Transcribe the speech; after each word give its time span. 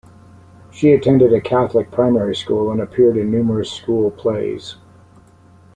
She 0.71 0.93
attended 0.93 1.31
a 1.31 1.39
Catholic 1.39 1.91
primary 1.91 2.35
school 2.35 2.71
and 2.71 2.81
appeared 2.81 3.17
in 3.17 3.29
numerous 3.29 3.71
school 3.71 4.09
plays. 4.09 4.77